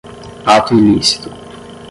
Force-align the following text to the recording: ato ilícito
ato 0.55 0.73
ilícito 0.79 1.29